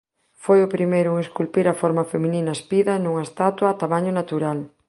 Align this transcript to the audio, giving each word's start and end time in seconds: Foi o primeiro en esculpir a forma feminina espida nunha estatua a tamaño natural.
Foi 0.43 0.59
o 0.61 0.71
primeiro 0.75 1.09
en 1.11 1.17
esculpir 1.25 1.65
a 1.67 1.77
forma 1.81 2.03
feminina 2.13 2.55
espida 2.57 2.93
nunha 3.03 3.23
estatua 3.29 3.67
a 3.69 3.77
tamaño 3.81 4.11
natural. 4.19 4.59